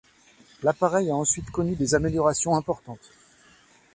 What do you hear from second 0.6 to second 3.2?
L'appareil a ensuite connu des améliorations importantes.